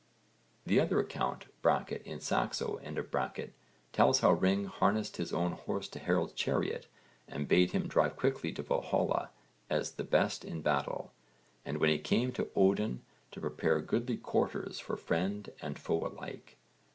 The 0.65 0.79
other 0.79 0.99
account 0.99 1.45
(in 2.05 2.19
Saxo) 2.19 2.79
tells 3.93 4.19
how 4.21 4.31
Ring 4.31 4.65
harnessed 4.65 5.17
his 5.17 5.31
own 5.31 5.51
horse 5.51 5.87
to 5.89 5.99
Harold's 5.99 6.33
chariot 6.33 6.87
and 7.27 7.47
bade 7.47 7.69
him 7.69 7.87
drive 7.87 8.15
quickly 8.17 8.51
to 8.53 8.63
Valhalla 8.63 9.29
as 9.69 9.91
the 9.91 10.03
best 10.03 10.43
in 10.43 10.63
battle, 10.63 11.11
and 11.63 11.77
when 11.77 11.91
he 11.91 11.99
came 11.99 12.31
to 12.31 12.49
Odin 12.55 13.03
to 13.29 13.39
prepare 13.41 13.79
goodly 13.79 14.17
quarters 14.17 14.79
for 14.79 14.97
friend 14.97 15.51
and 15.61 15.77
foe 15.77 16.07
alike. 16.07 16.57